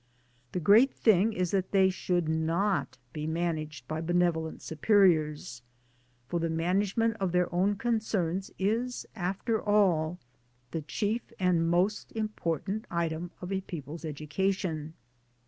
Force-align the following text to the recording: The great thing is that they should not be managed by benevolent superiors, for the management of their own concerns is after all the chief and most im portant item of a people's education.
The 0.53 0.59
great 0.59 0.95
thing 0.95 1.31
is 1.31 1.51
that 1.51 1.69
they 1.73 1.91
should 1.91 2.27
not 2.27 2.97
be 3.13 3.27
managed 3.27 3.87
by 3.87 4.01
benevolent 4.01 4.63
superiors, 4.63 5.61
for 6.27 6.39
the 6.39 6.49
management 6.49 7.17
of 7.19 7.31
their 7.33 7.53
own 7.53 7.75
concerns 7.75 8.49
is 8.57 9.05
after 9.15 9.61
all 9.61 10.17
the 10.71 10.81
chief 10.81 11.31
and 11.39 11.69
most 11.69 12.11
im 12.15 12.29
portant 12.29 12.85
item 12.89 13.29
of 13.43 13.51
a 13.51 13.61
people's 13.61 14.03
education. 14.03 14.95